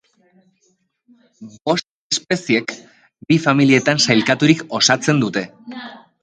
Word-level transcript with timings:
Bost 1.69 1.87
espeziek, 2.15 2.73
bi 3.33 3.39
familiatan 3.45 4.03
sailkaturik, 4.07 4.65
osatzen 4.81 5.23
dute. 5.27 5.47